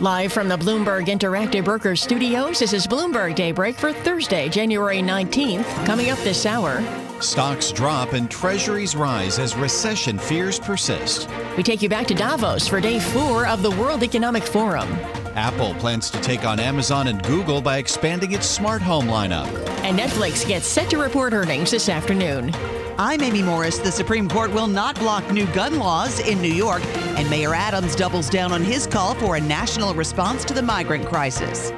Live 0.00 0.30
from 0.30 0.46
the 0.46 0.58
Bloomberg 0.58 1.06
Interactive 1.06 1.64
Brokers 1.64 2.02
studios, 2.02 2.58
this 2.58 2.74
is 2.74 2.86
Bloomberg 2.86 3.34
Daybreak 3.34 3.76
for 3.76 3.94
Thursday, 3.94 4.46
January 4.50 4.98
19th. 4.98 5.64
Coming 5.86 6.10
up 6.10 6.18
this 6.18 6.44
hour. 6.44 6.82
Stocks 7.22 7.72
drop 7.72 8.12
and 8.12 8.30
treasuries 8.30 8.94
rise 8.94 9.38
as 9.38 9.56
recession 9.56 10.18
fears 10.18 10.60
persist. 10.60 11.30
We 11.56 11.62
take 11.62 11.80
you 11.80 11.88
back 11.88 12.06
to 12.08 12.14
Davos 12.14 12.68
for 12.68 12.78
day 12.78 13.00
four 13.00 13.46
of 13.46 13.62
the 13.62 13.70
World 13.70 14.02
Economic 14.02 14.42
Forum. 14.42 14.86
Apple 15.34 15.72
plans 15.76 16.10
to 16.10 16.20
take 16.20 16.44
on 16.44 16.60
Amazon 16.60 17.08
and 17.08 17.22
Google 17.22 17.62
by 17.62 17.78
expanding 17.78 18.32
its 18.32 18.46
smart 18.46 18.82
home 18.82 19.06
lineup. 19.06 19.48
And 19.82 19.98
Netflix 19.98 20.46
gets 20.46 20.66
set 20.66 20.90
to 20.90 20.98
report 20.98 21.32
earnings 21.32 21.70
this 21.70 21.88
afternoon. 21.88 22.52
I'm 22.98 23.20
Amy 23.20 23.42
Morris. 23.42 23.76
The 23.76 23.92
Supreme 23.92 24.26
Court 24.26 24.50
will 24.52 24.68
not 24.68 24.98
block 24.98 25.30
new 25.30 25.44
gun 25.48 25.78
laws 25.78 26.18
in 26.20 26.40
New 26.40 26.52
York, 26.52 26.82
and 27.18 27.28
Mayor 27.28 27.54
Adams 27.54 27.94
doubles 27.94 28.30
down 28.30 28.52
on 28.52 28.64
his 28.64 28.86
call 28.86 29.14
for 29.16 29.36
a 29.36 29.40
national 29.40 29.92
response 29.92 30.46
to 30.46 30.54
the 30.54 30.62
migrant 30.62 31.04
crisis. 31.04 31.72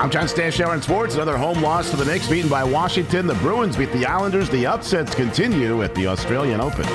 I'm 0.00 0.08
John 0.08 0.26
Stashower 0.26 0.74
in 0.74 0.80
sports. 0.80 1.14
Another 1.14 1.36
home 1.36 1.60
loss 1.60 1.90
for 1.90 1.98
the 1.98 2.06
Knicks, 2.06 2.26
beaten 2.26 2.48
by 2.48 2.64
Washington. 2.64 3.26
The 3.26 3.34
Bruins 3.34 3.76
beat 3.76 3.92
the 3.92 4.06
Islanders. 4.06 4.48
The 4.48 4.64
upsets 4.64 5.14
continue 5.14 5.82
at 5.82 5.94
the 5.94 6.06
Australian 6.06 6.62
Open. 6.62 6.86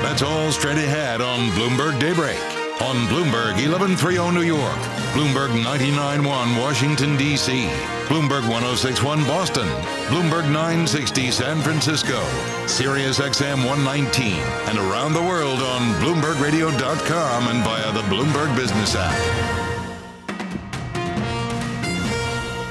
That's 0.00 0.22
all 0.22 0.50
straight 0.52 0.78
ahead 0.78 1.20
on 1.20 1.50
Bloomberg 1.50 2.00
Daybreak 2.00 2.55
on 2.80 2.96
Bloomberg 3.08 3.56
1130 3.56 4.32
New 4.32 4.42
York, 4.42 4.78
Bloomberg 5.14 5.48
991 5.64 6.56
Washington, 6.56 7.16
D.C., 7.16 7.66
Bloomberg 8.06 8.48
1061 8.48 9.24
Boston, 9.24 9.66
Bloomberg 10.08 10.44
960 10.44 11.30
San 11.30 11.60
Francisco, 11.62 12.22
Sirius 12.66 13.18
XM 13.18 13.64
119, 13.66 14.34
and 14.68 14.78
around 14.78 15.14
the 15.14 15.22
world 15.22 15.60
on 15.60 15.94
BloombergRadio.com 16.02 17.48
and 17.48 17.64
via 17.64 17.92
the 17.92 18.02
Bloomberg 18.02 18.54
Business 18.56 18.94
app. 18.94 19.65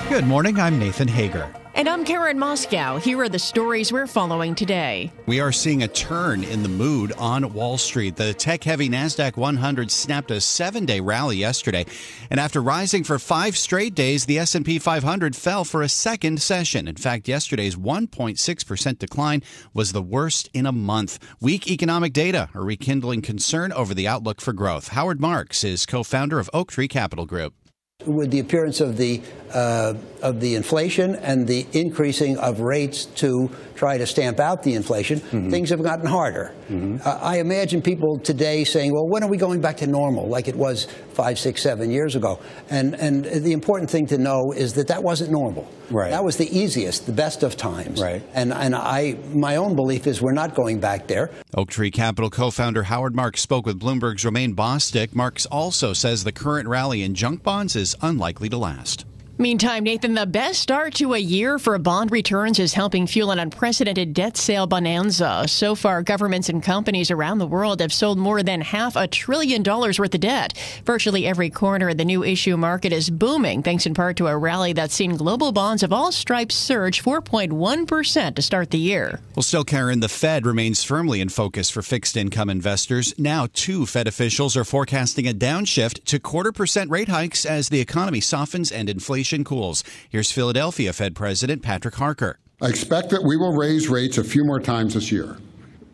Good 0.07 0.27
morning. 0.27 0.59
I'm 0.59 0.77
Nathan 0.77 1.07
Hager. 1.07 1.51
And 1.73 1.89
I'm 1.89 2.05
Karen 2.05 2.37
Moskow. 2.37 3.01
Here 3.01 3.19
are 3.19 3.27
the 3.27 3.39
stories 3.39 3.91
we're 3.91 4.05
following 4.05 4.53
today. 4.53 5.11
We 5.25 5.39
are 5.39 5.51
seeing 5.51 5.81
a 5.81 5.87
turn 5.87 6.43
in 6.43 6.61
the 6.61 6.69
mood 6.69 7.11
on 7.13 7.51
Wall 7.53 7.79
Street. 7.79 8.15
The 8.15 8.35
tech 8.35 8.63
heavy 8.63 8.87
NASDAQ 8.87 9.35
100 9.35 9.89
snapped 9.89 10.29
a 10.29 10.39
seven 10.39 10.85
day 10.85 10.99
rally 10.99 11.37
yesterday. 11.37 11.87
And 12.29 12.39
after 12.39 12.61
rising 12.61 13.03
for 13.03 13.17
five 13.17 13.57
straight 13.57 13.95
days, 13.95 14.25
the 14.25 14.37
S&P 14.37 14.77
500 14.77 15.35
fell 15.35 15.65
for 15.65 15.81
a 15.81 15.89
second 15.89 16.39
session. 16.39 16.87
In 16.87 16.95
fact, 16.95 17.27
yesterday's 17.27 17.75
1.6% 17.75 18.99
decline 18.99 19.41
was 19.73 19.91
the 19.91 20.03
worst 20.03 20.51
in 20.53 20.67
a 20.67 20.71
month. 20.71 21.17
Weak 21.41 21.67
economic 21.67 22.13
data 22.13 22.49
are 22.53 22.63
rekindling 22.63 23.23
concern 23.23 23.73
over 23.73 23.95
the 23.95 24.07
outlook 24.07 24.39
for 24.39 24.53
growth. 24.53 24.89
Howard 24.89 25.19
Marks 25.19 25.63
is 25.63 25.87
co 25.87 26.03
founder 26.03 26.39
of 26.39 26.49
Oaktree 26.53 26.87
Capital 26.87 27.25
Group 27.25 27.55
with 28.05 28.29
the 28.29 28.39
appearance 28.39 28.81
of 28.81 28.97
the 28.97 29.21
uh, 29.53 29.93
of 30.21 30.41
the 30.41 30.55
inflation 30.55 31.15
and 31.15 31.47
the 31.47 31.65
increasing 31.71 32.37
of 32.39 32.59
rates 32.59 33.05
to 33.05 33.49
try 33.75 33.97
to 33.97 34.05
stamp 34.05 34.37
out 34.37 34.63
the 34.63 34.73
inflation, 34.73 35.19
mm-hmm. 35.19 35.49
things 35.49 35.69
have 35.69 35.81
gotten 35.81 36.05
harder. 36.05 36.53
Mm-hmm. 36.67 36.97
Uh, 37.07 37.19
I 37.21 37.39
imagine 37.39 37.81
people 37.81 38.19
today 38.19 38.65
saying, 38.65 38.93
"Well, 38.93 39.07
when 39.07 39.23
are 39.23 39.29
we 39.29 39.37
going 39.37 39.61
back 39.61 39.77
to 39.77 39.87
normal, 39.87 40.27
like 40.27 40.49
it 40.49 40.55
was 40.57 40.87
five, 41.13 41.39
six, 41.39 41.61
seven 41.61 41.89
years 41.89 42.17
ago?" 42.17 42.39
And 42.69 42.95
and 42.95 43.23
the 43.23 43.53
important 43.53 43.89
thing 43.89 44.07
to 44.07 44.17
know 44.17 44.51
is 44.51 44.73
that 44.73 44.87
that 44.87 45.01
wasn't 45.01 45.31
normal. 45.31 45.65
Right. 45.89 46.11
That 46.11 46.23
was 46.23 46.37
the 46.37 46.57
easiest, 46.57 47.05
the 47.05 47.11
best 47.11 47.43
of 47.43 47.57
times. 47.57 48.01
Right. 48.01 48.23
And 48.33 48.53
and 48.53 48.75
I, 48.75 49.17
my 49.33 49.55
own 49.57 49.75
belief 49.75 50.07
is 50.07 50.21
we're 50.21 50.31
not 50.31 50.55
going 50.55 50.79
back 50.79 51.07
there. 51.07 51.31
Oaktree 51.55 51.91
Capital 51.91 52.29
co-founder 52.29 52.83
Howard 52.83 53.15
Marks 53.15 53.41
spoke 53.41 53.65
with 53.65 53.79
Bloomberg's 53.79 54.25
Romaine 54.25 54.55
Bostick. 54.55 55.15
Marks 55.15 55.45
also 55.47 55.93
says 55.93 56.23
the 56.23 56.31
current 56.31 56.67
rally 56.67 57.03
in 57.03 57.15
junk 57.15 57.43
bonds 57.43 57.75
is 57.75 57.95
unlikely 58.01 58.49
to 58.49 58.57
last. 58.57 59.05
Meantime, 59.37 59.83
Nathan, 59.83 60.13
the 60.13 60.25
best 60.25 60.61
start 60.61 60.93
to 60.93 61.13
a 61.13 61.17
year 61.17 61.59
for 61.59 61.77
bond 61.77 62.09
returns 62.09 62.57
is 62.57 62.73
helping 62.73 63.05
fuel 63.05 63.31
an 63.31 63.39
unprecedented 63.39 64.13
debt 64.13 64.37
sale 64.37 64.65
bonanza. 64.65 65.43
So 65.49 65.75
far, 65.75 66.01
governments 66.03 66.47
and 66.47 66.63
companies 66.63 67.11
around 67.11 67.39
the 67.39 67.45
world 67.45 67.81
have 67.81 67.91
sold 67.91 68.17
more 68.17 68.43
than 68.43 68.61
half 68.61 68.95
a 68.95 69.09
trillion 69.09 69.61
dollars 69.61 69.99
worth 69.99 70.15
of 70.15 70.21
debt. 70.21 70.57
Virtually 70.85 71.25
every 71.27 71.49
corner 71.49 71.89
of 71.89 71.97
the 71.97 72.05
new 72.05 72.23
issue 72.23 72.55
market 72.55 72.93
is 72.93 73.09
booming, 73.09 73.61
thanks 73.61 73.85
in 73.85 73.93
part 73.93 74.15
to 74.15 74.27
a 74.27 74.37
rally 74.37 74.71
that's 74.71 74.95
seen 74.95 75.17
global 75.17 75.51
bonds 75.51 75.83
of 75.83 75.91
all 75.91 76.13
stripes 76.13 76.55
surge 76.55 77.03
4.1% 77.03 78.35
to 78.35 78.41
start 78.41 78.71
the 78.71 78.77
year. 78.77 79.19
Well, 79.35 79.43
still, 79.43 79.65
Karen, 79.65 79.99
the 79.99 80.07
Fed 80.07 80.45
remains 80.45 80.81
firmly 80.81 81.19
in 81.19 81.27
focus 81.27 81.69
for 81.69 81.81
fixed 81.81 82.15
income 82.15 82.49
investors. 82.49 83.13
Now, 83.19 83.49
two 83.51 83.85
Fed 83.85 84.07
officials 84.07 84.55
are 84.55 84.63
forecasting 84.63 85.27
a 85.27 85.33
downshift 85.33 86.05
to 86.05 86.19
quarter 86.19 86.53
percent 86.53 86.89
rate 86.89 87.09
hikes 87.09 87.45
as 87.45 87.67
the 87.67 87.81
economy 87.81 88.21
softens 88.21 88.71
and 88.71 88.89
inflation 88.89 89.24
inflation 89.25 89.43
cools. 89.43 89.83
Here's 90.09 90.31
Philadelphia 90.31 90.93
Fed 90.93 91.15
President 91.15 91.63
Patrick 91.63 91.95
Harker. 91.95 92.37
I 92.61 92.67
expect 92.67 93.09
that 93.09 93.23
we 93.23 93.37
will 93.37 93.53
raise 93.53 93.89
rates 93.89 94.17
a 94.17 94.23
few 94.23 94.45
more 94.45 94.59
times 94.59 94.93
this 94.93 95.11
year. 95.11 95.37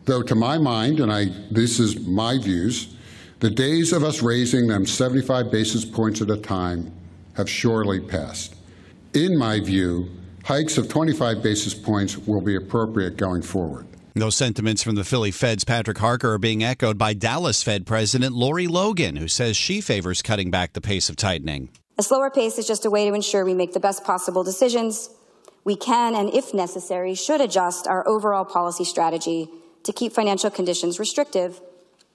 Though 0.04 0.22
to 0.22 0.34
my 0.34 0.58
mind, 0.58 1.00
and 1.00 1.10
I 1.10 1.26
this 1.50 1.80
is 1.80 2.06
my 2.06 2.38
views, 2.38 2.94
the 3.40 3.50
days 3.50 3.92
of 3.92 4.04
us 4.04 4.22
raising 4.22 4.68
them 4.68 4.84
75 4.84 5.50
basis 5.50 5.84
points 5.84 6.20
at 6.20 6.30
a 6.30 6.36
time 6.36 6.92
have 7.36 7.48
surely 7.48 8.00
passed. 8.00 8.54
In 9.14 9.38
my 9.38 9.60
view, 9.60 10.10
hikes 10.44 10.76
of 10.76 10.88
25 10.88 11.42
basis 11.42 11.74
points 11.74 12.18
will 12.18 12.42
be 12.42 12.56
appropriate 12.56 13.16
going 13.16 13.42
forward. 13.42 13.86
Those 14.14 14.36
sentiments 14.36 14.82
from 14.82 14.94
the 14.94 15.04
Philly 15.04 15.30
Fed's 15.30 15.64
Patrick 15.64 15.98
Harker 15.98 16.34
are 16.34 16.38
being 16.38 16.62
echoed 16.62 16.98
by 16.98 17.14
Dallas 17.14 17.62
Fed 17.62 17.86
President 17.86 18.34
Lori 18.34 18.66
Logan, 18.66 19.16
who 19.16 19.26
says 19.26 19.56
she 19.56 19.80
favors 19.80 20.20
cutting 20.20 20.50
back 20.50 20.74
the 20.74 20.82
pace 20.82 21.08
of 21.08 21.16
tightening. 21.16 21.70
A 21.98 22.02
slower 22.02 22.30
pace 22.30 22.56
is 22.56 22.66
just 22.66 22.86
a 22.86 22.90
way 22.90 23.06
to 23.06 23.14
ensure 23.14 23.44
we 23.44 23.52
make 23.52 23.74
the 23.74 23.80
best 23.80 24.02
possible 24.02 24.42
decisions. 24.42 25.10
We 25.64 25.76
can, 25.76 26.14
and 26.14 26.32
if 26.32 26.54
necessary, 26.54 27.14
should 27.14 27.40
adjust 27.40 27.86
our 27.86 28.06
overall 28.08 28.46
policy 28.46 28.84
strategy 28.84 29.50
to 29.82 29.92
keep 29.92 30.12
financial 30.12 30.50
conditions 30.50 30.98
restrictive, 30.98 31.60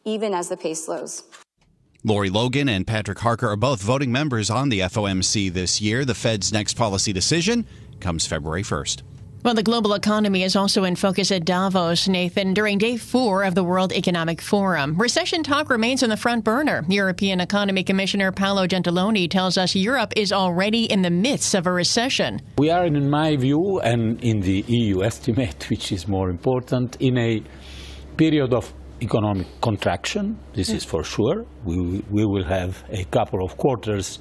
even 0.04 0.34
as 0.34 0.50
the 0.50 0.58
pace 0.58 0.86
slows. 0.86 1.24
Lori 2.04 2.30
Logan 2.30 2.70
and 2.70 2.88
Patrick 2.88 3.20
Harker 3.20 3.50
are 3.50 3.56
both 3.56 3.82
voting 3.82 4.12
members 4.12 4.50
on 4.50 4.70
the 4.70 4.80
FOMC 4.80 5.54
this 5.54 5.80
year. 5.80 6.06
The 6.06 6.16
Fed's 6.16 6.52
next 6.52 6.74
policy 6.74 7.14
decision 7.14 7.68
comes 8.00 8.26
February 8.26 8.64
1st. 8.64 9.04
Well, 9.44 9.54
the 9.54 9.64
global 9.64 9.94
economy 9.94 10.44
is 10.44 10.56
also 10.56 10.84
in 10.84 10.96
focus 10.96 11.32
at 11.32 11.46
Davos, 11.46 12.08
Nathan, 12.08 12.54
during 12.54 12.80
day 12.80 12.98
four 12.98 13.44
of 13.44 13.56
the 13.56 13.64
World 13.64 13.94
Economic 13.94 14.42
Forum. 14.42 14.96
Recession 14.98 15.44
talk 15.44 15.70
remains 15.70 16.04
on 16.04 16.10
the 16.10 16.18
front 16.18 16.44
burner. 16.44 16.84
European 16.90 17.40
Economy 17.40 17.84
Commissioner 17.84 18.32
Paolo 18.32 18.68
Gentiloni 18.68 19.30
tells 19.30 19.58
us 19.58 19.76
Europe 19.76 20.12
is 20.18 20.34
already 20.34 20.86
in 20.86 21.02
the 21.02 21.12
midst 21.12 21.54
of 21.54 21.68
a 21.68 21.72
recession. 21.72 22.42
We 22.58 22.72
are, 22.72 22.86
in 22.86 23.10
my 23.10 23.38
view, 23.38 23.80
and 23.84 24.22
in 24.24 24.42
the 24.42 24.66
EU 24.68 25.04
estimate, 25.04 25.66
which 25.70 25.92
is 25.92 26.08
more 26.08 26.30
important, 26.30 26.98
in 27.00 27.18
a 27.18 27.42
period 28.18 28.54
of 28.54 28.74
economic 29.02 29.48
contraction. 29.62 30.38
This 30.54 30.70
is 30.70 30.84
for 30.84 31.04
sure. 31.04 31.46
We, 31.64 32.04
we 32.10 32.26
will 32.26 32.46
have 32.46 32.84
a 32.90 33.06
couple 33.06 33.46
of 33.46 33.56
quarters, 33.56 34.20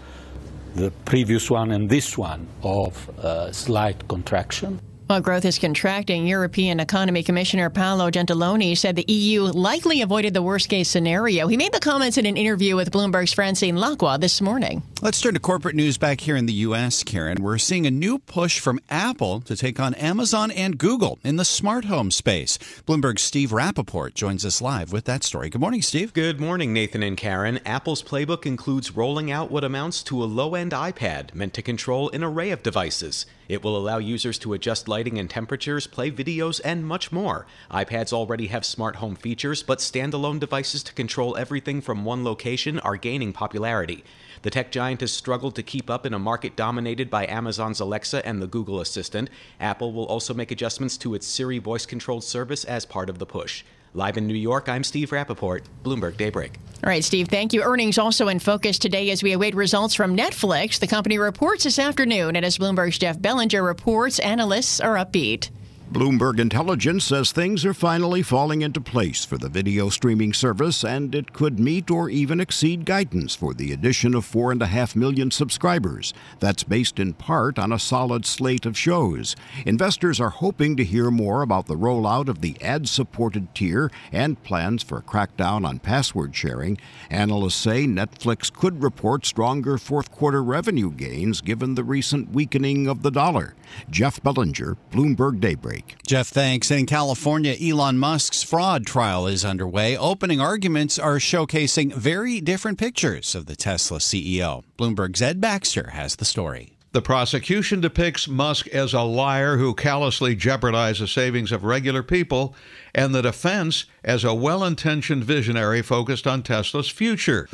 the 0.74 0.92
previous 1.06 1.50
one 1.50 1.72
and 1.72 1.88
this 1.88 2.18
one, 2.18 2.46
of 2.62 3.08
uh, 3.18 3.50
slight 3.50 4.06
contraction. 4.06 4.78
While 5.06 5.20
growth 5.20 5.44
is 5.44 5.60
contracting, 5.60 6.26
European 6.26 6.80
Economy 6.80 7.22
Commissioner 7.22 7.70
Paolo 7.70 8.10
Gentiloni 8.10 8.76
said 8.76 8.96
the 8.96 9.04
EU 9.06 9.42
likely 9.42 10.02
avoided 10.02 10.34
the 10.34 10.42
worst 10.42 10.68
case 10.68 10.88
scenario. 10.88 11.46
He 11.46 11.56
made 11.56 11.72
the 11.72 11.78
comments 11.78 12.18
in 12.18 12.26
an 12.26 12.36
interview 12.36 12.74
with 12.74 12.90
Bloomberg's 12.90 13.32
Francine 13.32 13.76
Lacqua 13.76 14.18
this 14.18 14.40
morning. 14.40 14.82
Let's 15.02 15.20
turn 15.20 15.34
to 15.34 15.40
corporate 15.40 15.76
news 15.76 15.96
back 15.96 16.20
here 16.20 16.34
in 16.34 16.46
the 16.46 16.52
U.S., 16.54 17.04
Karen. 17.04 17.40
We're 17.40 17.58
seeing 17.58 17.86
a 17.86 17.90
new 17.90 18.18
push 18.18 18.58
from 18.58 18.80
Apple 18.90 19.42
to 19.42 19.54
take 19.54 19.78
on 19.78 19.94
Amazon 19.94 20.50
and 20.50 20.76
Google 20.76 21.20
in 21.22 21.36
the 21.36 21.44
smart 21.44 21.84
home 21.84 22.10
space. 22.10 22.58
Bloomberg's 22.84 23.22
Steve 23.22 23.50
Rappaport 23.50 24.14
joins 24.14 24.44
us 24.44 24.60
live 24.60 24.92
with 24.92 25.04
that 25.04 25.22
story. 25.22 25.50
Good 25.50 25.60
morning, 25.60 25.82
Steve. 25.82 26.14
Good 26.14 26.40
morning, 26.40 26.72
Nathan 26.72 27.04
and 27.04 27.16
Karen. 27.16 27.60
Apple's 27.64 28.02
playbook 28.02 28.44
includes 28.44 28.96
rolling 28.96 29.30
out 29.30 29.52
what 29.52 29.62
amounts 29.62 30.02
to 30.04 30.20
a 30.20 30.26
low 30.26 30.56
end 30.56 30.72
iPad 30.72 31.32
meant 31.32 31.54
to 31.54 31.62
control 31.62 32.10
an 32.10 32.24
array 32.24 32.50
of 32.50 32.64
devices 32.64 33.24
It 33.48 33.62
will 33.62 33.76
allow 33.76 33.98
users 33.98 34.38
to 34.40 34.54
adjust 34.54 34.88
lighting 34.88 35.18
and 35.18 35.30
temperatures, 35.30 35.86
play 35.86 36.10
videos, 36.10 36.60
and 36.64 36.86
much 36.86 37.12
more. 37.12 37.46
iPads 37.70 38.12
already 38.12 38.48
have 38.48 38.64
smart 38.64 38.96
home 38.96 39.14
features, 39.14 39.62
but 39.62 39.78
standalone 39.78 40.40
devices 40.40 40.82
to 40.84 40.92
control 40.94 41.36
everything 41.36 41.80
from 41.80 42.04
one 42.04 42.24
location 42.24 42.78
are 42.80 42.96
gaining 42.96 43.32
popularity. 43.32 44.04
The 44.42 44.50
tech 44.50 44.70
giant 44.70 45.00
has 45.00 45.12
struggled 45.12 45.54
to 45.56 45.62
keep 45.62 45.88
up 45.88 46.04
in 46.04 46.14
a 46.14 46.18
market 46.18 46.56
dominated 46.56 47.10
by 47.10 47.26
Amazon's 47.26 47.80
Alexa 47.80 48.26
and 48.26 48.42
the 48.42 48.46
Google 48.46 48.80
Assistant. 48.80 49.30
Apple 49.60 49.92
will 49.92 50.06
also 50.06 50.34
make 50.34 50.50
adjustments 50.50 50.96
to 50.98 51.14
its 51.14 51.26
Siri 51.26 51.58
voice 51.58 51.86
controlled 51.86 52.24
service 52.24 52.64
as 52.64 52.84
part 52.84 53.08
of 53.08 53.18
the 53.18 53.26
push. 53.26 53.64
Live 53.96 54.18
in 54.18 54.26
New 54.26 54.34
York, 54.34 54.68
I'm 54.68 54.84
Steve 54.84 55.08
Rappaport, 55.08 55.62
Bloomberg 55.82 56.18
Daybreak. 56.18 56.58
All 56.84 56.90
right, 56.90 57.02
Steve, 57.02 57.28
thank 57.28 57.54
you. 57.54 57.62
Earnings 57.62 57.96
also 57.96 58.28
in 58.28 58.40
focus 58.40 58.78
today 58.78 59.10
as 59.10 59.22
we 59.22 59.32
await 59.32 59.54
results 59.54 59.94
from 59.94 60.14
Netflix. 60.14 60.78
The 60.78 60.86
company 60.86 61.16
reports 61.16 61.64
this 61.64 61.78
afternoon, 61.78 62.36
and 62.36 62.44
as 62.44 62.58
Bloomberg's 62.58 62.98
Jeff 62.98 63.18
Bellinger 63.18 63.62
reports, 63.62 64.18
analysts 64.18 64.80
are 64.80 64.96
upbeat. 64.96 65.48
Bloomberg 65.92 66.40
Intelligence 66.40 67.04
says 67.04 67.30
things 67.30 67.64
are 67.64 67.72
finally 67.72 68.20
falling 68.20 68.60
into 68.60 68.80
place 68.80 69.24
for 69.24 69.38
the 69.38 69.48
video 69.48 69.88
streaming 69.88 70.32
service, 70.32 70.84
and 70.84 71.14
it 71.14 71.32
could 71.32 71.60
meet 71.60 71.90
or 71.90 72.10
even 72.10 72.40
exceed 72.40 72.84
guidance 72.84 73.36
for 73.36 73.54
the 73.54 73.72
addition 73.72 74.12
of 74.12 74.26
4.5 74.26 74.96
million 74.96 75.30
subscribers. 75.30 76.12
That's 76.40 76.64
based 76.64 76.98
in 76.98 77.14
part 77.14 77.56
on 77.56 77.72
a 77.72 77.78
solid 77.78 78.26
slate 78.26 78.66
of 78.66 78.76
shows. 78.76 79.36
Investors 79.64 80.20
are 80.20 80.30
hoping 80.30 80.76
to 80.76 80.84
hear 80.84 81.10
more 81.12 81.42
about 81.42 81.66
the 81.66 81.76
rollout 81.76 82.28
of 82.28 82.40
the 82.40 82.60
ad 82.60 82.88
supported 82.88 83.54
tier 83.54 83.90
and 84.10 84.42
plans 84.42 84.82
for 84.82 84.98
a 84.98 85.02
crackdown 85.02 85.64
on 85.64 85.78
password 85.78 86.34
sharing. 86.34 86.78
Analysts 87.10 87.54
say 87.54 87.86
Netflix 87.86 88.52
could 88.52 88.82
report 88.82 89.24
stronger 89.24 89.78
fourth 89.78 90.10
quarter 90.10 90.42
revenue 90.42 90.90
gains 90.90 91.40
given 91.40 91.76
the 91.76 91.84
recent 91.84 92.32
weakening 92.32 92.88
of 92.88 93.02
the 93.02 93.10
dollar. 93.12 93.54
Jeff 93.88 94.20
Bellinger, 94.22 94.76
Bloomberg 94.90 95.40
Daybreak. 95.40 95.75
Jeff, 96.06 96.28
thanks. 96.28 96.70
In 96.70 96.86
California, 96.86 97.54
Elon 97.60 97.98
Musk's 97.98 98.42
fraud 98.42 98.86
trial 98.86 99.26
is 99.26 99.44
underway. 99.44 99.96
Opening 99.96 100.40
arguments 100.40 100.98
are 100.98 101.16
showcasing 101.16 101.92
very 101.92 102.40
different 102.40 102.78
pictures 102.78 103.34
of 103.34 103.46
the 103.46 103.56
Tesla 103.56 103.98
CEO. 103.98 104.64
Bloomberg's 104.78 105.22
Ed 105.22 105.40
Baxter 105.40 105.90
has 105.90 106.16
the 106.16 106.24
story. 106.24 106.76
The 106.92 107.02
prosecution 107.02 107.82
depicts 107.82 108.26
Musk 108.26 108.68
as 108.68 108.94
a 108.94 109.02
liar 109.02 109.58
who 109.58 109.74
callously 109.74 110.34
jeopardizes 110.34 111.00
the 111.00 111.06
savings 111.06 111.52
of 111.52 111.62
regular 111.62 112.02
people, 112.02 112.54
and 112.94 113.14
the 113.14 113.20
defense 113.20 113.84
as 114.02 114.24
a 114.24 114.32
well 114.32 114.64
intentioned 114.64 115.22
visionary 115.22 115.82
focused 115.82 116.26
on 116.26 116.42
Tesla's 116.42 116.88
future. 116.88 117.50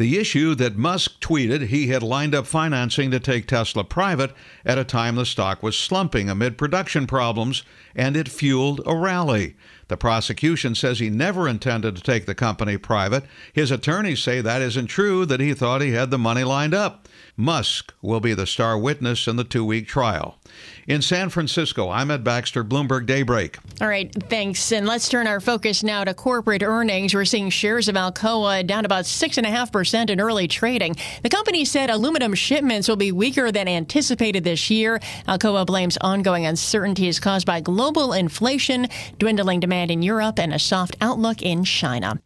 The 0.00 0.16
issue 0.16 0.54
that 0.54 0.78
Musk 0.78 1.20
tweeted 1.20 1.66
he 1.66 1.88
had 1.88 2.02
lined 2.02 2.34
up 2.34 2.46
financing 2.46 3.10
to 3.10 3.20
take 3.20 3.46
Tesla 3.46 3.84
private 3.84 4.32
at 4.64 4.78
a 4.78 4.82
time 4.82 5.16
the 5.16 5.26
stock 5.26 5.62
was 5.62 5.76
slumping 5.76 6.30
amid 6.30 6.56
production 6.56 7.06
problems, 7.06 7.64
and 7.94 8.16
it 8.16 8.26
fueled 8.26 8.80
a 8.86 8.96
rally. 8.96 9.56
The 9.88 9.98
prosecution 9.98 10.74
says 10.74 11.00
he 11.00 11.10
never 11.10 11.46
intended 11.46 11.96
to 11.96 12.02
take 12.02 12.24
the 12.24 12.34
company 12.34 12.78
private. 12.78 13.24
His 13.52 13.70
attorneys 13.70 14.22
say 14.22 14.40
that 14.40 14.62
isn't 14.62 14.86
true, 14.86 15.26
that 15.26 15.40
he 15.40 15.52
thought 15.52 15.82
he 15.82 15.90
had 15.90 16.10
the 16.10 16.16
money 16.16 16.44
lined 16.44 16.72
up. 16.72 17.06
Musk 17.40 17.94
will 18.02 18.20
be 18.20 18.34
the 18.34 18.46
star 18.46 18.78
witness 18.78 19.26
in 19.26 19.36
the 19.36 19.44
two 19.44 19.64
week 19.64 19.88
trial. 19.88 20.38
In 20.86 21.02
San 21.02 21.30
Francisco, 21.30 21.88
I'm 21.88 22.10
Ed 22.10 22.22
Baxter, 22.22 22.62
Bloomberg 22.62 23.06
Daybreak. 23.06 23.58
All 23.80 23.88
right, 23.88 24.12
thanks. 24.28 24.72
And 24.72 24.86
let's 24.86 25.08
turn 25.08 25.26
our 25.26 25.40
focus 25.40 25.82
now 25.82 26.04
to 26.04 26.12
corporate 26.12 26.62
earnings. 26.62 27.14
We're 27.14 27.24
seeing 27.24 27.48
shares 27.48 27.88
of 27.88 27.94
Alcoa 27.94 28.66
down 28.66 28.84
about 28.84 29.04
6.5% 29.04 30.10
in 30.10 30.20
early 30.20 30.48
trading. 30.48 30.96
The 31.22 31.28
company 31.28 31.64
said 31.64 31.90
aluminum 31.90 32.34
shipments 32.34 32.88
will 32.88 32.96
be 32.96 33.12
weaker 33.12 33.50
than 33.50 33.68
anticipated 33.68 34.44
this 34.44 34.70
year. 34.70 35.00
Alcoa 35.26 35.64
blames 35.64 35.96
ongoing 36.00 36.44
uncertainties 36.46 37.18
caused 37.18 37.46
by 37.46 37.60
global 37.60 38.12
inflation, 38.12 38.88
dwindling 39.18 39.60
demand 39.60 39.90
in 39.90 40.02
Europe, 40.02 40.38
and 40.38 40.52
a 40.52 40.58
soft 40.58 40.96
outlook 41.00 41.40
in 41.42 41.64
China. 41.64 42.20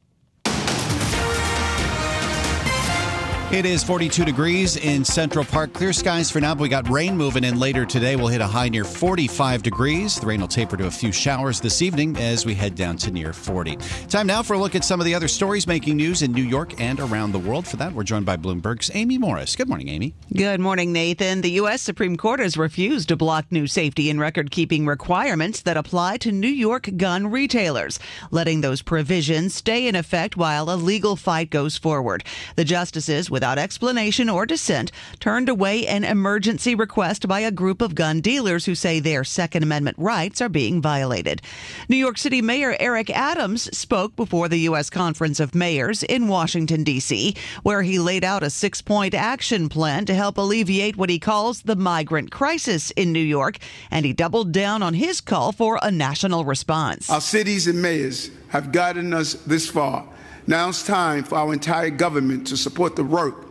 It 3.54 3.66
is 3.66 3.84
42 3.84 4.24
degrees 4.24 4.76
in 4.76 5.04
Central 5.04 5.44
Park. 5.44 5.72
Clear 5.74 5.92
skies 5.92 6.28
for 6.28 6.40
now, 6.40 6.56
but 6.56 6.62
we 6.62 6.68
got 6.68 6.88
rain 6.88 7.16
moving 7.16 7.44
in 7.44 7.60
later 7.60 7.86
today. 7.86 8.16
We'll 8.16 8.26
hit 8.26 8.40
a 8.40 8.48
high 8.48 8.68
near 8.68 8.82
45 8.82 9.62
degrees. 9.62 10.18
The 10.18 10.26
rain 10.26 10.40
will 10.40 10.48
taper 10.48 10.76
to 10.76 10.86
a 10.86 10.90
few 10.90 11.12
showers 11.12 11.60
this 11.60 11.80
evening 11.80 12.16
as 12.16 12.44
we 12.44 12.52
head 12.52 12.74
down 12.74 12.96
to 12.96 13.12
near 13.12 13.32
40. 13.32 13.76
Time 14.08 14.26
now 14.26 14.42
for 14.42 14.54
a 14.54 14.58
look 14.58 14.74
at 14.74 14.84
some 14.84 14.98
of 14.98 15.06
the 15.06 15.14
other 15.14 15.28
stories 15.28 15.68
making 15.68 15.96
news 15.96 16.22
in 16.22 16.32
New 16.32 16.42
York 16.42 16.80
and 16.80 16.98
around 16.98 17.30
the 17.30 17.38
world. 17.38 17.64
For 17.64 17.76
that, 17.76 17.92
we're 17.92 18.02
joined 18.02 18.26
by 18.26 18.36
Bloomberg's 18.36 18.90
Amy 18.92 19.18
Morris. 19.18 19.54
Good 19.54 19.68
morning, 19.68 19.88
Amy. 19.88 20.16
Good 20.36 20.58
morning, 20.58 20.92
Nathan. 20.92 21.42
The 21.42 21.52
U.S. 21.52 21.80
Supreme 21.80 22.16
Court 22.16 22.40
has 22.40 22.56
refused 22.56 23.08
to 23.10 23.16
block 23.16 23.52
new 23.52 23.68
safety 23.68 24.10
and 24.10 24.18
record 24.18 24.50
keeping 24.50 24.84
requirements 24.84 25.62
that 25.62 25.76
apply 25.76 26.16
to 26.16 26.32
New 26.32 26.48
York 26.48 26.90
gun 26.96 27.28
retailers, 27.30 28.00
letting 28.32 28.62
those 28.62 28.82
provisions 28.82 29.54
stay 29.54 29.86
in 29.86 29.94
effect 29.94 30.36
while 30.36 30.68
a 30.68 30.74
legal 30.74 31.14
fight 31.14 31.50
goes 31.50 31.78
forward. 31.78 32.24
The 32.56 32.64
justices, 32.64 33.30
with 33.30 33.43
without 33.44 33.58
explanation 33.58 34.30
or 34.30 34.46
dissent, 34.46 34.90
turned 35.20 35.50
away 35.50 35.86
an 35.86 36.02
emergency 36.02 36.74
request 36.74 37.28
by 37.28 37.40
a 37.40 37.50
group 37.50 37.82
of 37.82 37.94
gun 37.94 38.22
dealers 38.22 38.64
who 38.64 38.74
say 38.74 39.00
their 39.00 39.22
Second 39.22 39.62
Amendment 39.62 39.98
rights 39.98 40.40
are 40.40 40.48
being 40.48 40.80
violated. 40.80 41.42
New 41.90 41.96
York 41.98 42.16
City 42.16 42.40
Mayor 42.40 42.74
Eric 42.80 43.10
Adams 43.10 43.64
spoke 43.76 44.16
before 44.16 44.48
the 44.48 44.60
U.S. 44.60 44.88
Conference 44.88 45.40
of 45.40 45.54
Mayors 45.54 46.02
in 46.02 46.26
Washington, 46.26 46.84
D.C., 46.84 47.36
where 47.62 47.82
he 47.82 47.98
laid 47.98 48.24
out 48.24 48.42
a 48.42 48.48
six 48.48 48.80
point 48.80 49.12
action 49.12 49.68
plan 49.68 50.06
to 50.06 50.14
help 50.14 50.38
alleviate 50.38 50.96
what 50.96 51.10
he 51.10 51.18
calls 51.18 51.60
the 51.60 51.76
migrant 51.76 52.30
crisis 52.30 52.92
in 52.92 53.12
New 53.12 53.18
York, 53.18 53.58
and 53.90 54.06
he 54.06 54.14
doubled 54.14 54.52
down 54.52 54.82
on 54.82 54.94
his 54.94 55.20
call 55.20 55.52
for 55.52 55.78
a 55.82 55.90
national 55.90 56.46
response. 56.46 57.10
Our 57.10 57.20
cities 57.20 57.66
and 57.66 57.82
mayors 57.82 58.30
have 58.48 58.72
gotten 58.72 59.12
us 59.12 59.34
this 59.34 59.68
far. 59.68 60.06
Now 60.46 60.68
it's 60.68 60.82
time 60.82 61.24
for 61.24 61.36
our 61.36 61.52
entire 61.52 61.90
government 61.90 62.46
to 62.48 62.56
support 62.56 62.96
the 62.96 63.04
work 63.04 63.46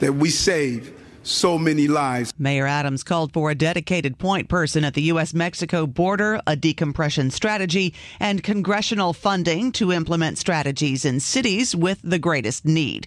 that 0.00 0.14
we 0.14 0.30
save 0.30 0.97
so 1.28 1.58
many 1.58 1.86
lives. 1.86 2.32
Mayor 2.38 2.66
Adams 2.66 3.02
called 3.04 3.32
for 3.32 3.50
a 3.50 3.54
dedicated 3.54 4.18
point 4.18 4.48
person 4.48 4.84
at 4.84 4.94
the 4.94 5.02
U.S. 5.02 5.34
Mexico 5.34 5.86
border, 5.86 6.40
a 6.46 6.56
decompression 6.56 7.30
strategy, 7.30 7.94
and 8.18 8.42
congressional 8.42 9.12
funding 9.12 9.72
to 9.72 9.92
implement 9.92 10.38
strategies 10.38 11.04
in 11.04 11.20
cities 11.20 11.76
with 11.76 12.00
the 12.02 12.18
greatest 12.18 12.64
need. 12.64 13.06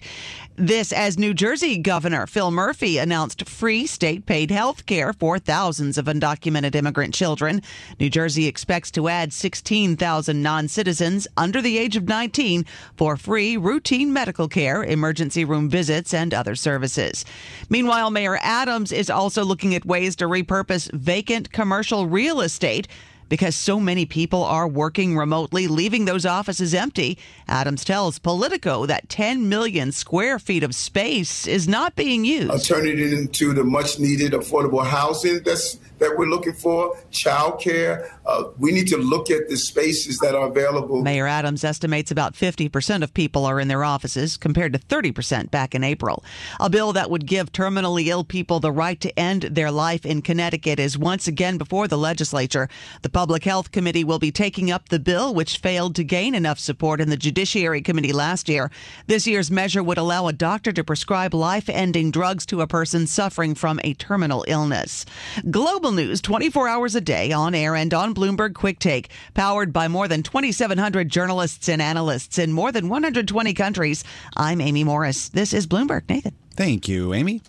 This 0.56 0.92
as 0.92 1.18
New 1.18 1.32
Jersey 1.32 1.78
Governor 1.78 2.26
Phil 2.26 2.50
Murphy 2.50 2.98
announced 2.98 3.48
free 3.48 3.86
state 3.86 4.26
paid 4.26 4.50
health 4.50 4.84
care 4.84 5.14
for 5.14 5.38
thousands 5.38 5.96
of 5.96 6.04
undocumented 6.04 6.74
immigrant 6.74 7.14
children. 7.14 7.62
New 7.98 8.10
Jersey 8.10 8.46
expects 8.46 8.90
to 8.92 9.08
add 9.08 9.32
16,000 9.32 10.42
non 10.42 10.68
citizens 10.68 11.26
under 11.38 11.62
the 11.62 11.78
age 11.78 11.96
of 11.96 12.06
19 12.06 12.66
for 12.96 13.16
free 13.16 13.56
routine 13.56 14.12
medical 14.12 14.46
care, 14.46 14.84
emergency 14.84 15.42
room 15.44 15.70
visits, 15.70 16.12
and 16.12 16.34
other 16.34 16.54
services. 16.54 17.24
Meanwhile, 17.70 18.10
Mayor 18.12 18.38
Adams 18.42 18.92
is 18.92 19.10
also 19.10 19.44
looking 19.44 19.74
at 19.74 19.84
ways 19.84 20.16
to 20.16 20.26
repurpose 20.26 20.90
vacant 20.92 21.52
commercial 21.52 22.06
real 22.06 22.40
estate 22.40 22.86
because 23.32 23.56
so 23.56 23.80
many 23.80 24.04
people 24.04 24.44
are 24.44 24.68
working 24.68 25.16
remotely, 25.16 25.66
leaving 25.66 26.04
those 26.04 26.26
offices 26.26 26.74
empty. 26.74 27.16
Adams 27.48 27.82
tells 27.82 28.18
Politico 28.18 28.84
that 28.84 29.08
10 29.08 29.48
million 29.48 29.90
square 29.90 30.38
feet 30.38 30.62
of 30.62 30.74
space 30.74 31.46
is 31.46 31.66
not 31.66 31.96
being 31.96 32.26
used. 32.26 32.50
Uh, 32.50 32.58
turning 32.58 32.98
it 32.98 33.10
into 33.10 33.54
the 33.54 33.64
much 33.64 33.98
needed 33.98 34.32
affordable 34.32 34.84
housing 34.84 35.42
that's 35.44 35.78
that 35.98 36.18
we're 36.18 36.26
looking 36.26 36.52
for, 36.52 36.94
childcare. 37.10 38.12
Uh, 38.24 38.44
we 38.58 38.70
need 38.70 38.86
to 38.86 38.96
look 38.96 39.30
at 39.30 39.48
the 39.48 39.56
spaces 39.56 40.18
that 40.20 40.34
are 40.34 40.46
available. 40.46 41.02
Mayor 41.02 41.26
Adams 41.26 41.64
estimates 41.64 42.10
about 42.10 42.34
50% 42.34 43.02
of 43.02 43.12
people 43.12 43.44
are 43.44 43.58
in 43.58 43.68
their 43.68 43.82
offices, 43.82 44.36
compared 44.36 44.72
to 44.72 44.78
30% 44.78 45.50
back 45.50 45.74
in 45.74 45.82
April. 45.82 46.22
A 46.60 46.70
bill 46.70 46.92
that 46.92 47.10
would 47.10 47.26
give 47.26 47.52
terminally 47.52 48.06
ill 48.06 48.22
people 48.24 48.60
the 48.60 48.70
right 48.70 49.00
to 49.00 49.18
end 49.18 49.42
their 49.42 49.70
life 49.70 50.06
in 50.06 50.22
Connecticut 50.22 50.78
is 50.78 50.96
once 50.96 51.26
again 51.26 51.58
before 51.58 51.88
the 51.88 51.98
legislature. 51.98 52.68
The 53.02 53.08
Public 53.08 53.44
Health 53.44 53.72
Committee 53.72 54.04
will 54.04 54.20
be 54.20 54.30
taking 54.30 54.70
up 54.70 54.88
the 54.88 55.00
bill, 55.00 55.34
which 55.34 55.58
failed 55.58 55.96
to 55.96 56.04
gain 56.04 56.34
enough 56.34 56.58
support 56.58 57.00
in 57.00 57.10
the 57.10 57.16
Judiciary 57.16 57.82
Committee 57.82 58.12
last 58.12 58.48
year. 58.48 58.70
This 59.06 59.26
year's 59.26 59.50
measure 59.50 59.82
would 59.82 59.98
allow 59.98 60.28
a 60.28 60.32
doctor 60.32 60.72
to 60.72 60.84
prescribe 60.84 61.34
life 61.34 61.68
ending 61.68 62.10
drugs 62.10 62.46
to 62.46 62.60
a 62.60 62.66
person 62.66 63.06
suffering 63.06 63.54
from 63.54 63.80
a 63.82 63.94
terminal 63.94 64.44
illness. 64.46 65.04
Global 65.50 65.90
news 65.90 66.20
24 66.20 66.68
hours 66.68 66.94
a 66.94 67.00
day 67.00 67.32
on 67.32 67.54
air 67.54 67.74
and 67.74 67.92
on 67.92 68.11
Bloomberg 68.14 68.54
Quick 68.54 68.78
Take, 68.78 69.10
powered 69.34 69.72
by 69.72 69.88
more 69.88 70.08
than 70.08 70.22
2,700 70.22 71.08
journalists 71.08 71.68
and 71.68 71.82
analysts 71.82 72.38
in 72.38 72.52
more 72.52 72.72
than 72.72 72.88
120 72.88 73.54
countries. 73.54 74.04
I'm 74.36 74.60
Amy 74.60 74.84
Morris. 74.84 75.28
This 75.28 75.52
is 75.52 75.66
Bloomberg. 75.66 76.08
Nathan. 76.08 76.34
Thank 76.54 76.88
you, 76.88 77.14
Amy. 77.14 77.42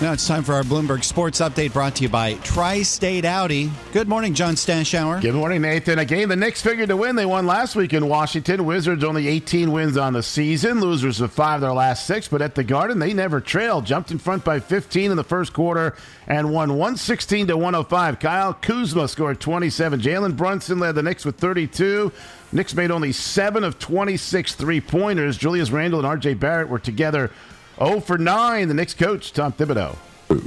Now 0.00 0.12
it's 0.12 0.28
time 0.28 0.44
for 0.44 0.54
our 0.54 0.62
Bloomberg 0.62 1.02
Sports 1.02 1.40
Update 1.40 1.72
brought 1.72 1.96
to 1.96 2.04
you 2.04 2.08
by 2.08 2.34
Tri 2.34 2.82
State 2.82 3.24
Audi. 3.24 3.68
Good 3.92 4.06
morning, 4.06 4.32
John 4.32 4.54
Stashower. 4.54 5.20
Good 5.20 5.34
morning, 5.34 5.62
Nathan. 5.62 5.98
Again, 5.98 6.28
the 6.28 6.36
Knicks 6.36 6.62
figured 6.62 6.90
to 6.90 6.96
win. 6.96 7.16
They 7.16 7.26
won 7.26 7.48
last 7.48 7.74
week 7.74 7.92
in 7.92 8.06
Washington. 8.06 8.64
Wizards 8.64 9.02
only 9.02 9.26
18 9.26 9.72
wins 9.72 9.96
on 9.96 10.12
the 10.12 10.22
season. 10.22 10.80
Losers 10.80 11.20
of 11.20 11.32
five 11.32 11.62
their 11.62 11.72
last 11.72 12.06
six, 12.06 12.28
but 12.28 12.40
at 12.40 12.54
the 12.54 12.62
Garden, 12.62 13.00
they 13.00 13.12
never 13.12 13.40
trailed. 13.40 13.86
Jumped 13.86 14.12
in 14.12 14.18
front 14.18 14.44
by 14.44 14.60
15 14.60 15.10
in 15.10 15.16
the 15.16 15.24
first 15.24 15.52
quarter 15.52 15.96
and 16.28 16.52
won 16.52 16.70
116 16.74 17.48
to 17.48 17.56
105. 17.56 18.20
Kyle 18.20 18.54
Kuzma 18.54 19.08
scored 19.08 19.40
27. 19.40 20.00
Jalen 20.00 20.36
Brunson 20.36 20.78
led 20.78 20.94
the 20.94 21.02
Knicks 21.02 21.24
with 21.24 21.38
32. 21.38 22.12
Knicks 22.52 22.72
made 22.72 22.92
only 22.92 23.10
seven 23.10 23.64
of 23.64 23.80
26 23.80 24.54
three 24.54 24.80
pointers. 24.80 25.36
Julius 25.36 25.70
Randle 25.72 25.98
and 25.98 26.06
R.J. 26.06 26.34
Barrett 26.34 26.68
were 26.68 26.78
together 26.78 27.32
0 27.78 28.00
for 28.00 28.18
9. 28.18 28.68
The 28.68 28.74
Knicks 28.74 28.94
coach, 28.94 29.32
Tom 29.32 29.52
Thibodeau. 29.52 29.96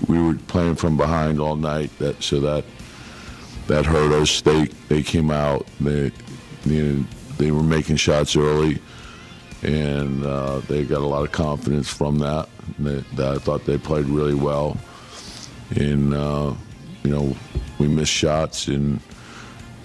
We 0.07 0.21
were 0.21 0.35
playing 0.35 0.75
from 0.75 0.97
behind 0.97 1.39
all 1.39 1.55
night, 1.55 1.89
that, 1.99 2.21
so 2.21 2.39
that 2.41 2.65
that 3.67 3.85
hurt 3.85 4.11
us. 4.11 4.41
They 4.41 4.65
they 4.89 5.01
came 5.01 5.31
out, 5.31 5.65
they 5.79 6.11
you 6.65 6.83
know, 6.83 7.05
they 7.37 7.51
were 7.51 7.63
making 7.63 7.95
shots 7.95 8.35
early, 8.35 8.79
and 9.63 10.23
uh, 10.23 10.59
they 10.59 10.83
got 10.83 11.01
a 11.01 11.07
lot 11.07 11.23
of 11.23 11.31
confidence 11.31 11.91
from 11.91 12.19
that. 12.19 12.47
They, 12.77 13.03
that 13.15 13.35
I 13.35 13.37
thought 13.37 13.65
they 13.65 13.77
played 13.77 14.05
really 14.05 14.35
well, 14.35 14.77
and 15.75 16.13
uh, 16.13 16.53
you 17.03 17.11
know 17.11 17.35
we 17.79 17.87
missed 17.87 18.11
shots 18.11 18.67
and 18.67 18.99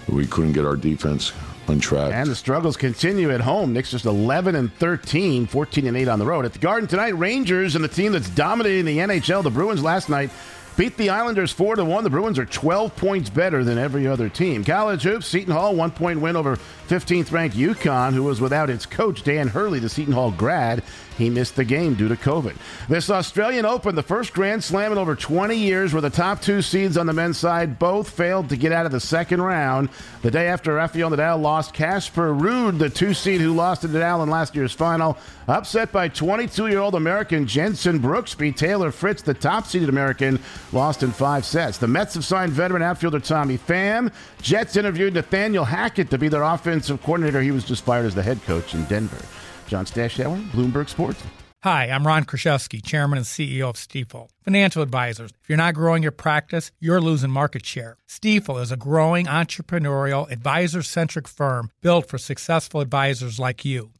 we 0.07 0.27
couldn't 0.27 0.53
get 0.53 0.65
our 0.65 0.75
defense 0.75 1.33
on 1.69 1.79
track. 1.79 2.13
And 2.13 2.29
the 2.29 2.35
struggles 2.35 2.77
continue 2.77 3.31
at 3.31 3.41
home. 3.41 3.73
Knicks 3.73 3.91
just 3.91 4.05
11 4.05 4.55
and 4.55 4.73
13, 4.73 5.47
14 5.47 5.87
and 5.87 5.97
8 5.97 6.07
on 6.07 6.19
the 6.19 6.25
road. 6.25 6.45
At 6.45 6.53
the 6.53 6.59
Garden 6.59 6.87
tonight, 6.87 7.17
Rangers 7.17 7.75
and 7.75 7.83
the 7.83 7.89
team 7.89 8.11
that's 8.11 8.29
dominating 8.29 8.85
the 8.85 8.97
NHL, 8.97 9.43
the 9.43 9.49
Bruins 9.49 9.83
last 9.83 10.09
night, 10.09 10.29
beat 10.77 10.95
the 10.95 11.09
Islanders 11.09 11.51
4 11.51 11.77
to 11.77 11.83
1. 11.83 12.03
The 12.03 12.09
Bruins 12.09 12.37
are 12.37 12.45
12 12.45 12.95
points 12.95 13.29
better 13.31 13.63
than 13.63 13.79
every 13.79 14.07
other 14.07 14.29
team. 14.29 14.63
College 14.63 15.01
hoops, 15.01 15.25
Seton 15.25 15.51
Hall, 15.51 15.75
one 15.75 15.91
point 15.91 16.21
win 16.21 16.35
over 16.35 16.55
15th 16.87 17.31
ranked 17.31 17.57
UConn, 17.57 18.13
who 18.13 18.23
was 18.23 18.39
without 18.39 18.69
its 18.69 18.85
coach, 18.85 19.23
Dan 19.23 19.47
Hurley, 19.47 19.79
the 19.79 19.89
Seton 19.89 20.13
Hall 20.13 20.31
grad. 20.31 20.83
He 21.17 21.31
missed 21.31 21.55
the 21.55 21.65
game 21.65 21.95
due 21.95 22.07
to 22.07 22.15
COVID. 22.15 22.55
This 22.87 23.09
Australian 23.09 23.65
Open, 23.65 23.95
the 23.95 24.03
first 24.03 24.33
Grand 24.33 24.63
Slam 24.63 24.91
in 24.91 24.99
over 24.99 25.15
20 25.15 25.55
years, 25.55 25.91
where 25.91 26.01
the 26.01 26.11
top 26.11 26.41
two 26.41 26.61
seeds 26.61 26.95
on 26.95 27.07
the 27.07 27.13
men's 27.13 27.39
side 27.39 27.79
both 27.79 28.09
failed 28.09 28.49
to 28.49 28.55
get 28.55 28.71
out 28.71 28.85
of 28.85 28.91
the 28.91 28.99
second 28.99 29.41
round. 29.41 29.89
The 30.21 30.29
day 30.29 30.47
after 30.47 30.75
Rafael 30.75 31.09
Nadal 31.09 31.41
lost, 31.41 31.73
Casper 31.73 32.33
Ruud, 32.33 32.77
the 32.77 32.89
two 32.89 33.15
seed 33.15 33.41
who 33.41 33.55
lost 33.55 33.81
to 33.81 33.87
Nadal 33.87 34.21
in 34.21 34.29
last 34.29 34.55
year's 34.55 34.73
final, 34.73 35.17
upset 35.47 35.91
by 35.91 36.07
22 36.07 36.67
year 36.67 36.79
old 36.79 36.93
American 36.93 37.47
Jenson 37.47 37.99
Brooksby. 37.99 38.55
Taylor 38.55 38.91
Fritz, 38.91 39.23
the 39.23 39.33
top 39.33 39.65
seeded 39.65 39.89
American, 39.89 40.39
lost 40.71 41.03
in 41.03 41.11
five 41.11 41.45
sets. 41.45 41.77
The 41.77 41.87
Mets 41.87 42.13
have 42.15 42.25
signed 42.25 42.51
veteran 42.51 42.81
outfielder 42.81 43.19
Tommy 43.19 43.57
Pham. 43.57 44.11
Jets 44.41 44.75
interviewed 44.75 45.13
Nathaniel 45.13 45.65
Hackett 45.65 46.09
to 46.09 46.17
be 46.17 46.27
their 46.27 46.43
offensive 46.43 47.01
coordinator. 47.03 47.41
He 47.41 47.51
was 47.51 47.63
just 47.63 47.83
fired 47.83 48.05
as 48.05 48.15
the 48.15 48.23
head 48.23 48.41
coach 48.43 48.73
in 48.73 48.85
Denver. 48.85 49.23
John 49.67 49.85
Stashower, 49.85 50.41
Bloomberg 50.51 50.89
Sports. 50.89 51.21
Hi, 51.63 51.85
I'm 51.89 52.05
Ron 52.05 52.23
Kruszewski, 52.23 52.85
Chairman 52.85 53.17
and 53.17 53.25
CEO 53.25 53.69
of 53.69 53.75
Stifel. 53.75 54.29
Financial 54.43 54.83
advisors. 54.83 55.31
If 55.41 55.49
you're 55.49 55.57
not 55.57 55.73
growing 55.73 56.03
your 56.03 56.11
practice, 56.11 56.71
you're 56.79 57.01
losing 57.01 57.31
market 57.31 57.65
share. 57.65 57.97
Stifel 58.07 58.61
is 58.61 58.71
a 58.71 58.77
growing 58.77 59.25
entrepreneurial, 59.25 60.31
advisor 60.31 60.83
centric 60.83 61.27
firm 61.27 61.71
built 61.81 62.07
for 62.07 62.19
successful 62.19 62.79
advisors 62.79 63.39
like 63.39 63.65
you. 63.65 63.91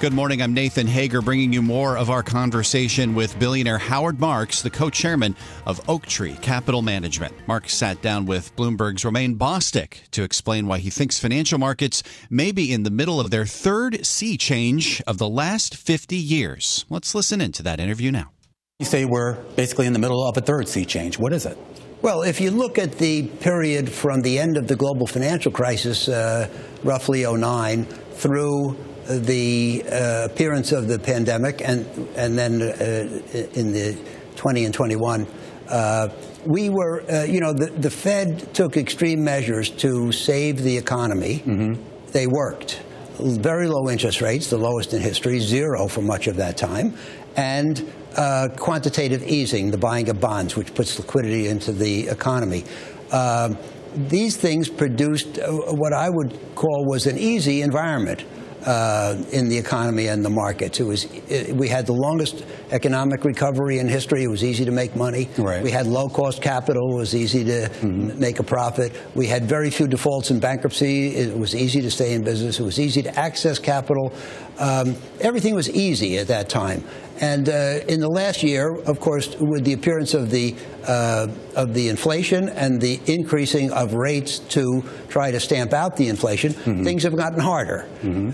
Good 0.00 0.12
morning. 0.12 0.40
I'm 0.42 0.54
Nathan 0.54 0.86
Hager, 0.86 1.20
bringing 1.20 1.52
you 1.52 1.60
more 1.60 1.98
of 1.98 2.08
our 2.08 2.22
conversation 2.22 3.16
with 3.16 3.36
billionaire 3.40 3.78
Howard 3.78 4.20
Marks, 4.20 4.62
the 4.62 4.70
co 4.70 4.90
chairman 4.90 5.34
of 5.66 5.80
Oaktree 5.88 6.36
Capital 6.36 6.82
Management. 6.82 7.34
Marks 7.48 7.74
sat 7.74 8.00
down 8.00 8.24
with 8.24 8.54
Bloomberg's 8.54 9.04
Romaine 9.04 9.36
Bostick 9.36 10.08
to 10.12 10.22
explain 10.22 10.68
why 10.68 10.78
he 10.78 10.88
thinks 10.88 11.18
financial 11.18 11.58
markets 11.58 12.04
may 12.30 12.52
be 12.52 12.72
in 12.72 12.84
the 12.84 12.92
middle 12.92 13.18
of 13.18 13.32
their 13.32 13.44
third 13.44 14.06
sea 14.06 14.36
change 14.36 15.02
of 15.04 15.18
the 15.18 15.28
last 15.28 15.74
50 15.74 16.14
years. 16.14 16.84
Let's 16.88 17.12
listen 17.12 17.40
into 17.40 17.64
that 17.64 17.80
interview 17.80 18.12
now. 18.12 18.30
You 18.78 18.86
say 18.86 19.04
we're 19.04 19.34
basically 19.56 19.88
in 19.88 19.94
the 19.94 19.98
middle 19.98 20.28
of 20.28 20.36
a 20.36 20.40
third 20.40 20.68
sea 20.68 20.84
change. 20.84 21.18
What 21.18 21.32
is 21.32 21.44
it? 21.44 21.58
Well, 22.02 22.22
if 22.22 22.40
you 22.40 22.52
look 22.52 22.78
at 22.78 22.98
the 22.98 23.26
period 23.26 23.90
from 23.90 24.22
the 24.22 24.38
end 24.38 24.58
of 24.58 24.68
the 24.68 24.76
global 24.76 25.08
financial 25.08 25.50
crisis, 25.50 26.08
uh, 26.08 26.48
roughly 26.84 27.24
09, 27.24 27.84
through 27.84 28.76
the 29.08 29.82
uh, 29.90 30.28
appearance 30.30 30.72
of 30.72 30.86
the 30.86 30.98
pandemic 30.98 31.62
and 31.66 31.86
and 32.16 32.36
then 32.36 32.60
uh, 32.60 33.48
in 33.54 33.72
the 33.72 33.96
20 34.36 34.66
and 34.66 34.74
21 34.74 35.26
uh, 35.68 36.08
we 36.44 36.68
were 36.68 37.02
uh, 37.10 37.22
you 37.24 37.40
know 37.40 37.52
the, 37.52 37.66
the 37.66 37.90
Fed 37.90 38.52
took 38.54 38.76
extreme 38.76 39.24
measures 39.24 39.70
to 39.70 40.12
save 40.12 40.62
the 40.62 40.76
economy. 40.76 41.42
Mm-hmm. 41.44 41.82
they 42.12 42.26
worked. 42.26 42.82
Very 43.18 43.66
low 43.66 43.90
interest 43.90 44.20
rates 44.20 44.48
the 44.48 44.58
lowest 44.58 44.92
in 44.92 45.00
history 45.00 45.40
zero 45.40 45.88
for 45.88 46.02
much 46.02 46.26
of 46.26 46.36
that 46.36 46.56
time 46.56 46.94
and 47.36 47.90
uh, 48.16 48.48
quantitative 48.56 49.22
easing 49.26 49.70
the 49.70 49.78
buying 49.78 50.08
of 50.08 50.20
bonds 50.20 50.54
which 50.56 50.74
puts 50.74 50.98
liquidity 50.98 51.48
into 51.48 51.72
the 51.72 52.08
economy. 52.08 52.64
Uh, 53.10 53.54
these 53.94 54.36
things 54.36 54.68
produced 54.68 55.38
what 55.48 55.92
I 55.92 56.10
would 56.10 56.38
call 56.54 56.84
was 56.86 57.06
an 57.06 57.18
easy 57.18 57.62
environment 57.62 58.24
uh, 58.64 59.16
in 59.32 59.48
the 59.48 59.56
economy 59.56 60.08
and 60.08 60.24
the 60.24 60.30
markets. 60.30 60.80
It 60.80 60.84
was 60.84 61.04
it, 61.28 61.54
we 61.54 61.68
had 61.68 61.86
the 61.86 61.92
longest 61.92 62.44
economic 62.70 63.24
recovery 63.24 63.78
in 63.78 63.88
history. 63.88 64.24
It 64.24 64.28
was 64.28 64.44
easy 64.44 64.64
to 64.64 64.70
make 64.72 64.96
money. 64.96 65.28
Right. 65.38 65.62
We 65.62 65.70
had 65.70 65.86
low 65.86 66.08
cost 66.08 66.42
capital. 66.42 66.94
It 66.94 66.98
was 66.98 67.14
easy 67.14 67.44
to 67.44 67.68
mm-hmm. 67.68 68.18
make 68.18 68.38
a 68.38 68.42
profit. 68.42 68.92
We 69.14 69.26
had 69.26 69.44
very 69.44 69.70
few 69.70 69.86
defaults 69.86 70.30
in 70.30 70.40
bankruptcy. 70.40 71.16
It 71.16 71.36
was 71.36 71.54
easy 71.54 71.80
to 71.82 71.90
stay 71.90 72.14
in 72.14 72.24
business. 72.24 72.58
It 72.60 72.64
was 72.64 72.78
easy 72.78 73.02
to 73.02 73.18
access 73.18 73.58
capital. 73.58 74.12
Um, 74.58 74.96
everything 75.20 75.54
was 75.54 75.70
easy 75.70 76.18
at 76.18 76.28
that 76.28 76.48
time. 76.48 76.84
And 77.20 77.48
uh, 77.48 77.80
in 77.88 78.00
the 78.00 78.08
last 78.08 78.42
year, 78.42 78.74
of 78.86 79.00
course, 79.00 79.36
with 79.40 79.64
the 79.64 79.72
appearance 79.72 80.14
of 80.14 80.30
the 80.30 80.54
uh, 80.86 81.26
of 81.54 81.74
the 81.74 81.88
inflation 81.88 82.48
and 82.50 82.80
the 82.80 82.98
increasing 83.06 83.70
of 83.72 83.92
rates 83.92 84.38
to 84.38 84.82
try 85.08 85.30
to 85.30 85.38
stamp 85.38 85.72
out 85.74 85.96
the 85.96 86.08
inflation, 86.08 86.52
Mm-hmm. 86.54 86.84
things 86.84 87.02
have 87.02 87.16
gotten 87.16 87.40
harder. 87.40 87.86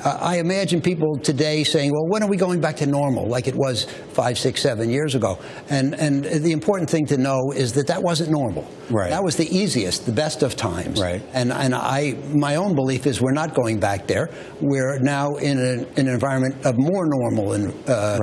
Uh, 0.04 0.18
I 0.20 0.38
imagine 0.38 0.80
people 0.80 1.16
today 1.18 1.64
saying, 1.64 1.90
"Well, 1.92 2.06
when 2.06 2.22
are 2.22 2.28
we 2.28 2.36
going 2.36 2.60
back 2.60 2.76
to 2.76 2.86
normal, 2.86 3.26
like 3.28 3.48
it 3.48 3.54
was 3.56 3.84
five, 4.12 4.38
six, 4.38 4.60
seven 4.60 4.88
years 4.90 5.14
ago?" 5.14 5.38
And 5.70 5.94
and 5.94 6.24
the 6.24 6.52
important 6.52 6.88
thing 6.90 7.06
to 7.06 7.16
know 7.16 7.52
is 7.54 7.72
that 7.72 7.86
that 7.88 8.02
wasn't 8.02 8.30
normal. 8.30 8.64
Right. 8.90 9.10
That 9.10 9.24
was 9.24 9.36
the 9.36 9.48
easiest, 9.56 10.04
the 10.06 10.12
best 10.12 10.42
of 10.42 10.54
times. 10.56 11.00
Right. 11.00 11.22
And 11.32 11.52
and 11.52 11.74
I, 11.74 12.14
my 12.34 12.56
own 12.56 12.74
belief 12.74 13.06
is 13.06 13.20
we're 13.20 13.32
not 13.32 13.54
going 13.54 13.80
back 13.80 14.06
there. 14.06 14.28
We're 14.60 14.98
now 15.00 15.36
in, 15.36 15.58
a, 15.58 15.72
in 15.98 16.06
an 16.08 16.14
environment 16.14 16.54
of 16.64 16.76
more 16.78 17.06
normal 17.06 17.52
and 17.54 17.72
uh, 17.88 18.18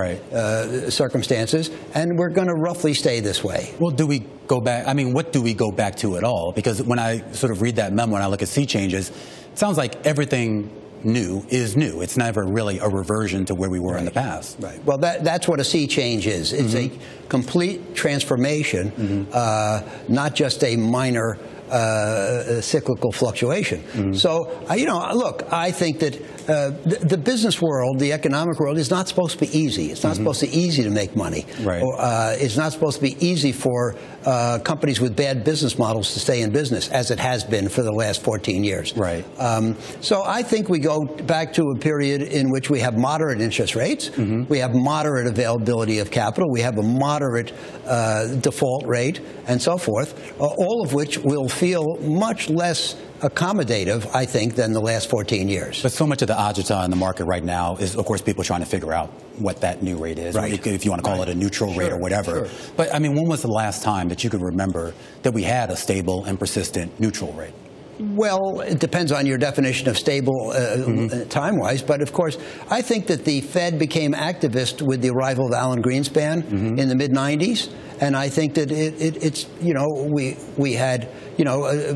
uh, 0.51 0.89
circumstances, 0.89 1.69
and 1.93 2.17
we're 2.17 2.29
going 2.29 2.47
to 2.47 2.53
roughly 2.53 2.93
stay 2.93 3.19
this 3.21 3.43
way. 3.43 3.73
Well, 3.79 3.91
do 3.91 4.05
we 4.05 4.19
go 4.47 4.59
back? 4.59 4.87
I 4.87 4.93
mean, 4.93 5.13
what 5.13 5.31
do 5.31 5.41
we 5.41 5.53
go 5.53 5.71
back 5.71 5.95
to 5.97 6.17
at 6.17 6.23
all? 6.23 6.51
Because 6.53 6.83
when 6.83 6.99
I 6.99 7.31
sort 7.31 7.51
of 7.51 7.61
read 7.61 7.77
that 7.77 7.93
memo 7.93 8.15
and 8.15 8.23
I 8.23 8.27
look 8.27 8.41
at 8.41 8.47
sea 8.47 8.65
changes, 8.65 9.09
it 9.09 9.57
sounds 9.57 9.77
like 9.77 10.05
everything 10.05 10.69
new 11.03 11.43
is 11.49 11.75
new. 11.75 12.01
It's 12.01 12.17
never 12.17 12.45
really 12.45 12.77
a 12.79 12.87
reversion 12.87 13.45
to 13.45 13.55
where 13.55 13.69
we 13.69 13.79
were 13.79 13.97
in 13.97 14.05
the 14.05 14.11
past. 14.11 14.57
Right. 14.59 14.83
Well, 14.85 14.99
that, 14.99 15.23
that's 15.23 15.47
what 15.47 15.59
a 15.59 15.63
sea 15.63 15.87
change 15.87 16.27
is. 16.27 16.53
It's 16.53 16.75
a 16.75 16.91
complete 17.27 17.95
transformation, 17.95 19.27
uh, 19.33 19.81
not 20.07 20.35
just 20.35 20.63
a 20.63 20.75
minor 20.75 21.39
uh, 21.71 22.61
cyclical 22.61 23.11
fluctuation. 23.11 24.13
So, 24.13 24.63
uh, 24.69 24.73
you 24.75 24.85
know, 24.85 25.11
look, 25.13 25.51
I 25.51 25.71
think 25.71 25.99
that 25.99 26.40
uh, 26.47 26.71
the, 26.85 26.97
the 27.01 27.17
business 27.17 27.61
world, 27.61 27.99
the 27.99 28.13
economic 28.13 28.59
world, 28.59 28.77
is 28.77 28.89
not 28.89 29.07
supposed 29.07 29.37
to 29.37 29.45
be 29.45 29.57
easy. 29.57 29.91
It's 29.91 30.03
not 30.03 30.15
supposed 30.15 30.39
to 30.41 30.47
be 30.47 30.57
easy 30.57 30.83
to 30.83 30.89
make 30.89 31.15
money. 31.15 31.45
Right. 31.61 31.81
Or, 31.81 31.99
uh, 31.99 32.35
it's 32.37 32.57
not 32.57 32.71
supposed 32.71 32.97
to 32.97 33.03
be 33.03 33.15
easy 33.25 33.51
for 33.51 33.95
uh, 34.25 34.59
companies 34.59 34.99
with 34.99 35.15
bad 35.15 35.43
business 35.43 35.77
models 35.77 36.13
to 36.13 36.19
stay 36.19 36.41
in 36.41 36.51
business, 36.51 36.89
as 36.89 37.11
it 37.11 37.19
has 37.19 37.43
been 37.43 37.69
for 37.69 37.83
the 37.83 37.91
last 37.91 38.21
14 38.23 38.63
years. 38.63 38.95
Right. 38.95 39.25
Um, 39.39 39.77
so 40.01 40.23
I 40.23 40.43
think 40.43 40.69
we 40.69 40.79
go 40.79 41.05
back 41.05 41.53
to 41.53 41.63
a 41.75 41.77
period 41.77 42.21
in 42.21 42.49
which 42.49 42.69
we 42.69 42.79
have 42.79 42.97
moderate 42.97 43.41
interest 43.41 43.75
rates, 43.75 44.09
we 44.17 44.59
have 44.59 44.73
moderate 44.73 45.27
availability 45.27 45.99
of 45.99 46.11
capital, 46.11 46.49
we 46.51 46.61
have 46.61 46.77
a 46.77 46.83
moderate 46.83 47.53
uh, 47.85 48.27
default 48.35 48.85
rate, 48.85 49.21
and 49.47 49.61
so 49.61 49.77
forth, 49.77 50.39
uh, 50.39 50.45
all 50.45 50.83
of 50.83 50.93
which 50.93 51.17
will 51.17 51.47
feel 51.47 51.97
much 52.01 52.49
less 52.49 52.95
accommodative, 53.21 54.09
I 54.13 54.25
think, 54.25 54.55
than 54.55 54.73
the 54.73 54.79
last 54.81 55.09
14 55.09 55.47
years. 55.47 55.81
But 55.81 55.91
so 55.91 56.05
much 56.07 56.21
of 56.21 56.27
the 56.27 56.33
agita 56.35 56.83
in 56.85 56.89
the 56.91 56.97
market 56.97 57.25
right 57.25 57.43
now 57.43 57.75
is, 57.77 57.95
of 57.95 58.05
course, 58.05 58.21
people 58.21 58.43
trying 58.43 58.61
to 58.61 58.65
figure 58.65 58.93
out 58.93 59.09
what 59.39 59.61
that 59.61 59.81
new 59.81 59.97
rate 59.97 60.19
is, 60.19 60.35
Right. 60.35 60.53
if 60.53 60.65
if 60.67 60.85
you 60.85 60.91
want 60.91 61.03
to 61.03 61.09
call 61.09 61.21
it 61.23 61.29
a 61.29 61.35
neutral 61.35 61.73
rate 61.73 61.91
or 61.91 61.97
whatever. 61.97 62.31
sure. 62.31 62.47
But 62.77 62.93
I 62.93 62.99
mean, 62.99 63.15
when 63.15 63.27
was 63.27 63.41
the 63.41 63.47
last 63.51 63.83
time 63.83 64.09
that 64.09 64.23
you 64.23 64.29
could 64.29 64.41
remember 64.41 64.93
that 65.23 65.33
we 65.33 65.43
had 65.43 65.69
a 65.71 65.75
stable 65.75 66.25
and 66.25 66.39
persistent 66.39 66.99
neutral 66.99 67.33
rate? 67.33 67.53
Well, 67.99 68.61
it 68.61 68.79
depends 68.79 69.11
on 69.11 69.27
your 69.27 69.37
definition 69.37 69.87
of 69.87 69.95
stable 69.97 70.51
uh, 70.51 70.77
Mm-hmm. 70.77 71.29
time 71.29 71.57
wise. 71.59 71.83
But 71.83 72.01
of 72.01 72.11
course, 72.13 72.37
I 72.69 72.81
think 72.81 73.05
that 73.07 73.25
the 73.25 73.41
Fed 73.41 73.77
became 73.77 74.13
activist 74.13 74.81
with 74.81 75.01
the 75.01 75.09
arrival 75.11 75.45
of 75.47 75.53
Alan 75.53 75.83
Greenspan 75.83 76.41
Mm-hmm. 76.43 76.79
in 76.79 76.89
the 76.89 76.95
mid 76.95 77.11
90s. 77.11 77.69
And 78.01 78.17
I 78.17 78.29
think 78.29 78.55
that 78.55 78.71
it, 78.71 78.99
it, 78.99 79.23
it's, 79.23 79.45
you 79.61 79.73
know, 79.75 79.87
we, 80.11 80.35
we 80.57 80.73
had, 80.73 81.07
you 81.37 81.45
know, 81.45 81.65
uh, 81.65 81.93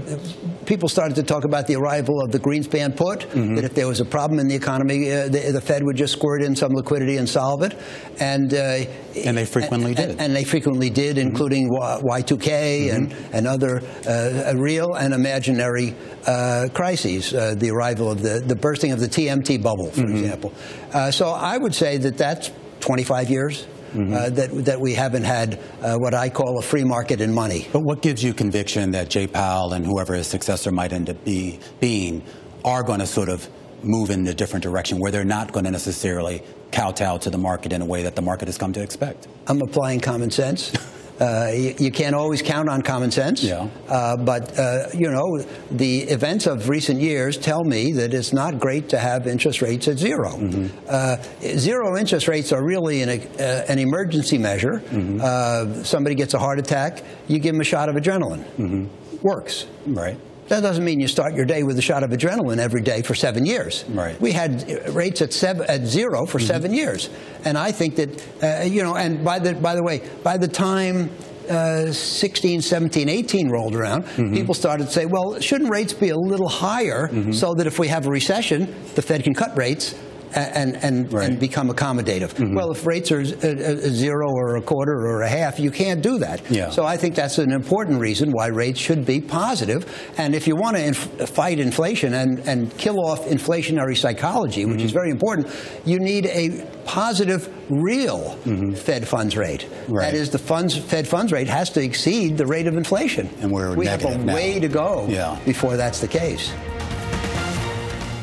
people 0.68 0.88
started 0.88 1.16
to 1.16 1.24
talk 1.24 1.46
about 1.46 1.66
the 1.66 1.76
arrival 1.76 2.22
of 2.24 2.32
the 2.32 2.40
Greenspan 2.40 2.96
put, 2.96 3.22
Mm-hmm. 3.22 3.56
that 3.56 3.64
if 3.66 3.74
there 3.74 3.88
was 3.88 4.00
a 4.02 4.06
problem 4.06 4.40
in 4.40 4.48
the 4.48 4.54
economy, 4.54 5.12
uh, 5.12 5.28
the, 5.28 5.52
the 5.52 5.60
Fed 5.62 5.84
would 5.84 5.96
just 5.98 6.14
squirt 6.14 6.44
in 6.44 6.56
some 6.56 6.74
liquidity 6.74 7.18
and 7.18 7.28
solve 7.28 7.64
it. 7.64 7.76
And, 8.20 8.54
uh, 8.54 8.86
And 9.26 9.36
they 9.36 9.46
frequently 9.46 9.88
and, 9.94 9.96
did. 9.98 10.10
Mm-hmm. 10.12 10.22
And 10.22 10.36
they 10.36 10.44
frequently 10.44 10.90
did, 10.92 11.18
including 11.18 11.70
Y- 11.70 12.02
Y2K 12.22 12.94
and, 12.94 13.12
and 13.34 13.48
other 13.48 13.82
uh, 14.08 14.54
real 14.56 14.94
and 14.94 15.12
imaginary 15.14 15.96
uh, 16.28 16.68
crises, 16.74 17.34
uh, 17.34 17.56
the 17.58 17.72
arrival 17.72 18.12
of 18.12 18.22
the, 18.22 18.42
the 18.46 18.56
bursting 18.56 18.92
of 18.92 19.00
the 19.00 19.08
TMT 19.08 19.62
bubble, 19.62 19.90
for 19.90 20.02
Mm-hmm. 20.02 20.18
example. 20.18 20.54
Uh, 20.94 21.10
so 21.10 21.30
I 21.30 21.58
would 21.58 21.74
say 21.74 21.98
that 21.98 22.16
that's 22.16 22.52
25 22.82 23.30
years. 23.32 23.66
Mm-hmm. 23.96 24.14
Uh, 24.14 24.30
that 24.32 24.66
that 24.66 24.82
we 24.82 24.94
haven't 24.94 25.24
had 25.24 25.60
uh, 25.82 25.96
what 25.96 26.14
I 26.14 26.30
call 26.30 26.60
a 26.60 26.62
free 26.62 26.84
market 26.84 27.22
in 27.22 27.34
money. 27.34 27.68
But 27.72 27.82
what 27.82 28.02
gives 28.02 28.22
you 28.22 28.34
conviction 28.34 28.92
that 28.92 29.10
Jay 29.10 29.26
Powell 29.26 29.74
and 29.74 29.86
whoever 29.86 30.14
his 30.14 30.28
successor 30.28 30.72
might 30.72 30.92
end 30.92 31.10
up 31.10 31.24
be, 31.24 31.60
being 31.80 32.24
are 32.66 32.84
going 32.84 33.00
to 33.00 33.08
sort 33.08 33.30
of 33.30 33.48
move 33.84 34.10
in 34.10 34.28
a 34.28 34.34
different 34.34 34.64
direction 34.64 35.00
where 35.00 35.12
they're 35.12 35.24
not 35.24 35.52
going 35.52 35.66
to 35.66 35.72
necessarily 35.72 36.44
kowtow 36.72 37.18
to 37.18 37.30
the 37.30 37.38
market 37.38 37.72
in 37.72 37.82
a 37.82 37.86
way 37.86 38.04
that 38.04 38.16
the 38.16 38.22
market 38.22 38.48
has 38.48 38.58
come 38.58 38.74
to 38.74 38.82
expect? 38.82 39.28
I'm 39.48 39.62
applying 39.62 40.02
common 40.02 40.32
sense. 40.32 40.74
Uh, 41.20 41.50
you, 41.54 41.74
you 41.80 41.92
can't 41.92 42.14
always 42.16 42.42
count 42.42 42.68
on 42.70 42.82
common 42.82 43.10
sense. 43.12 43.44
Yeah. 43.44 43.68
Uh, 43.88 44.18
but, 44.18 44.58
uh, 44.60 44.88
you 44.94 45.10
know, 45.10 45.42
the 45.72 46.00
events 46.02 46.46
of 46.46 46.68
recent 46.70 47.00
years 47.00 47.38
tell 47.38 47.64
me 47.64 47.94
that 47.94 48.14
it's 48.14 48.34
not 48.34 48.60
great 48.60 48.90
to 48.90 48.98
have 49.00 49.26
interest 49.28 49.62
rates 49.62 49.88
at 49.88 49.98
0 49.98 50.70
Uh, 50.90 51.18
zero 51.58 51.98
interest 51.98 52.28
rates 52.28 52.52
are 52.52 52.64
really 52.64 53.02
an, 53.02 53.10
uh, 53.10 53.66
an 53.70 53.80
emergency 53.80 54.38
measure. 54.38 54.82
Uh, 55.22 55.84
somebody 55.84 56.16
gets 56.16 56.34
a 56.34 56.40
heart 56.40 56.60
attack, 56.60 57.04
you 57.28 57.40
give 57.40 57.54
them 57.54 57.62
a 57.62 57.66
shot 57.66 57.88
of 57.90 57.96
adrenaline. 57.96 58.90
Works. 59.22 59.66
Right. 59.88 60.18
That 60.48 60.62
doesn't 60.62 60.86
mean 60.86 61.00
you 61.00 61.08
start 61.08 61.34
your 61.34 61.46
day 61.46 61.64
with 61.64 61.78
a 61.80 61.82
shot 61.82 62.04
of 62.04 62.12
adrenaline 62.12 62.60
every 62.60 62.82
day 62.82 63.02
for 63.02 63.16
seven 63.16 63.46
years. 63.46 63.84
Right. 63.90 64.20
We 64.22 64.32
had 64.32 64.70
uh, 64.70 64.92
rates 64.92 65.22
at 65.22 65.34
seven, 65.34 65.66
at 65.68 65.86
zero 65.86 66.26
for 66.26 66.40
seven 66.40 66.74
years, 66.74 67.10
and 67.46 67.58
I 67.58 67.72
think 67.72 67.96
that 67.96 68.10
uh, 68.44 68.64
you 68.64 68.84
know. 68.84 68.96
And 68.96 69.24
by 69.24 69.40
the 69.40 69.56
by 69.56 69.76
the 69.76 69.84
way, 69.84 70.08
by 70.24 70.38
the 70.38 70.48
time 70.48 71.10
uh, 71.50 71.92
16, 71.92 72.62
17, 72.62 73.10
18 73.10 73.50
rolled 73.50 73.76
around, 73.76 74.06
people 74.34 74.54
started 74.54 74.88
to 74.88 74.92
say, 74.92 75.06
well, 75.06 75.40
shouldn't 75.40 75.70
rates 75.70 75.94
be 75.94 76.10
a 76.10 76.18
little 76.18 76.50
higher 76.50 77.10
so 77.32 77.54
that 77.54 77.68
if 77.68 77.78
we 77.78 77.88
have 77.88 78.08
a 78.08 78.10
recession, 78.10 78.74
the 78.96 79.02
Fed 79.02 79.24
can 79.24 79.34
cut 79.34 79.56
rates 79.58 79.94
and, 80.36 80.76
and, 80.84 81.14
and 81.14 81.40
become 81.40 81.70
accommodative? 81.70 82.34
Mm-hmm. 82.34 82.56
Well, 82.56 82.72
if 82.72 82.86
rates 82.86 83.12
are 83.12 83.20
a, 83.20 83.24
a 83.24 83.90
zero 83.90 84.28
or 84.30 84.58
a 84.58 84.62
quarter 84.62 84.94
or 84.94 85.22
a 85.22 85.30
half, 85.30 85.60
you 85.60 85.72
can't 85.72 86.02
do 86.02 86.20
that. 86.20 86.50
Yeah. 86.50 86.70
So 86.70 86.86
I 86.86 86.98
think 86.98 87.16
that's 87.16 87.38
an 87.38 87.52
important 87.52 88.00
reason 88.00 88.32
why 88.32 88.48
rates 88.48 88.80
should 88.80 89.06
be 89.06 89.22
positive. 89.22 89.86
And 90.18 90.36
if 90.36 90.48
you 90.48 90.56
want 90.56 90.78
to 90.78 90.86
inf- 90.86 91.30
fight 91.30 91.60
inflation 91.60 92.14
and, 92.14 92.40
and 92.48 92.76
kill 92.78 93.00
off 93.00 93.26
inflationary 93.26 93.98
psychology, 93.98 94.66
which 94.66 94.82
is 94.82 94.92
mm-hmm. 94.92 95.00
very 95.00 95.12
important, 95.12 95.48
you 95.86 96.00
need 96.00 96.26
a 96.28 96.66
positive 96.86 97.52
real 97.70 98.38
mm-hmm. 98.44 98.74
Fed 98.74 99.08
funds 99.08 99.36
rate. 99.36 99.68
Right. 99.88 100.12
That 100.12 100.14
is, 100.14 100.30
the 100.30 100.40
funds 100.40 100.78
Fed 100.78 101.08
funds 101.08 101.32
rate 101.32 101.48
has 101.48 101.70
to 101.72 101.84
exceed 101.84 102.38
the 102.38 102.46
rate 102.46 102.68
of 102.68 102.76
inflation. 102.76 103.30
And 103.42 103.52
we're 103.52 103.76
we 103.76 103.88
have 103.88 104.04
a 104.06 104.18
now. 104.18 104.34
way 104.34 104.60
to 104.60 104.68
go 104.68 105.08
Yeah. 105.10 105.40
before 105.46 105.78
that's 105.78 106.00
the 106.00 106.08
case. 106.08 106.52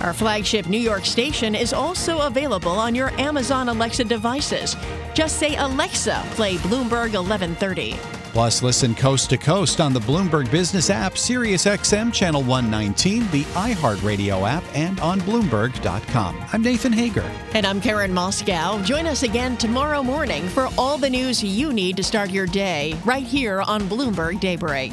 Our 0.00 0.12
flagship 0.12 0.66
New 0.66 0.78
York 0.78 1.04
station 1.04 1.54
is 1.54 1.72
also 1.72 2.20
available 2.20 2.72
on 2.72 2.94
your 2.94 3.10
Amazon 3.20 3.68
Alexa 3.68 4.04
devices. 4.04 4.76
Just 5.12 5.38
say, 5.38 5.56
Alexa, 5.56 6.22
play 6.30 6.56
Bloomberg 6.56 7.14
1130. 7.14 7.96
Plus, 8.32 8.62
listen 8.62 8.94
coast 8.94 9.30
to 9.30 9.38
coast 9.38 9.80
on 9.80 9.92
the 9.92 10.00
Bloomberg 10.00 10.48
Business 10.50 10.90
app, 10.90 11.18
Sirius 11.18 11.64
XM 11.64 12.12
Channel 12.12 12.42
119, 12.42 13.28
the 13.30 13.42
iHeartRadio 13.54 14.48
app, 14.48 14.62
and 14.74 15.00
on 15.00 15.20
Bloomberg.com. 15.22 16.44
I'm 16.52 16.62
Nathan 16.62 16.92
Hager. 16.92 17.28
And 17.54 17.66
I'm 17.66 17.80
Karen 17.80 18.12
Moskow. 18.12 18.84
Join 18.84 19.06
us 19.06 19.24
again 19.24 19.56
tomorrow 19.56 20.02
morning 20.02 20.46
for 20.48 20.68
all 20.78 20.98
the 20.98 21.10
news 21.10 21.42
you 21.42 21.72
need 21.72 21.96
to 21.96 22.04
start 22.04 22.30
your 22.30 22.46
day 22.46 22.96
right 23.04 23.24
here 23.24 23.62
on 23.62 23.80
Bloomberg 23.88 24.38
Daybreak. 24.38 24.92